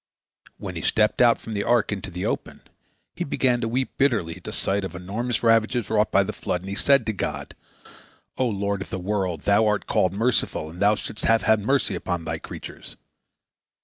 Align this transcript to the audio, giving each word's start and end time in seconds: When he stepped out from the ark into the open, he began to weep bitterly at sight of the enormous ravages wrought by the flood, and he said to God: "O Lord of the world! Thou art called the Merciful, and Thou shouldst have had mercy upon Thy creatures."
When 0.57 0.75
he 0.75 0.81
stepped 0.81 1.21
out 1.21 1.39
from 1.39 1.53
the 1.53 1.61
ark 1.63 1.91
into 1.91 2.09
the 2.09 2.25
open, 2.25 2.61
he 3.15 3.23
began 3.23 3.61
to 3.61 3.67
weep 3.67 3.97
bitterly 3.99 4.35
at 4.43 4.51
sight 4.51 4.83
of 4.83 4.93
the 4.93 4.97
enormous 4.99 5.43
ravages 5.43 5.91
wrought 5.91 6.11
by 6.11 6.23
the 6.23 6.33
flood, 6.33 6.61
and 6.61 6.71
he 6.71 6.75
said 6.75 7.05
to 7.05 7.13
God: 7.13 7.55
"O 8.35 8.47
Lord 8.49 8.81
of 8.81 8.89
the 8.89 8.97
world! 8.97 9.41
Thou 9.41 9.67
art 9.67 9.85
called 9.85 10.13
the 10.13 10.17
Merciful, 10.17 10.71
and 10.71 10.79
Thou 10.79 10.95
shouldst 10.95 11.25
have 11.25 11.43
had 11.43 11.59
mercy 11.59 11.93
upon 11.93 12.25
Thy 12.25 12.39
creatures." 12.39 12.97